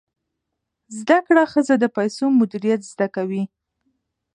زده 0.97 1.17
کړه 1.27 1.43
ښځه 1.51 1.75
د 1.79 1.85
پیسو 1.95 2.25
مدیریت 2.39 2.81
زده 2.91 3.07
کوي. 3.15 3.43